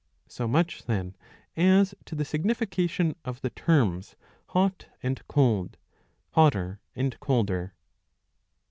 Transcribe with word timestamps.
So 0.27 0.47
much 0.47 0.85
then 0.85 1.15
as 1.55 1.93
to 2.05 2.15
the 2.15 2.25
signification 2.25 3.15
of 3.23 3.41
the 3.41 3.51
terms 3.51 4.15
hot 4.47 4.87
and 5.03 5.21
cold, 5.27 5.77
hotter 6.31 6.79
and 6.95 7.19
colder. 7.19 7.75